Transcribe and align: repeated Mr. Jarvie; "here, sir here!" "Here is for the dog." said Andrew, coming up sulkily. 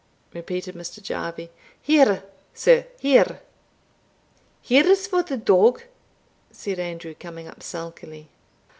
repeated 0.33 0.73
Mr. 0.73 0.99
Jarvie; 0.99 1.51
"here, 1.79 2.23
sir 2.55 2.87
here!" 2.99 3.39
"Here 4.63 4.87
is 4.87 5.05
for 5.05 5.21
the 5.21 5.37
dog." 5.37 5.83
said 6.49 6.79
Andrew, 6.79 7.13
coming 7.13 7.47
up 7.47 7.61
sulkily. 7.61 8.27